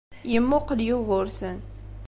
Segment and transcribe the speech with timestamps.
[0.31, 1.57] Yemmuqel Yugurten.